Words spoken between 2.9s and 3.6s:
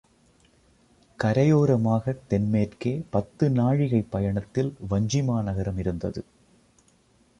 பத்து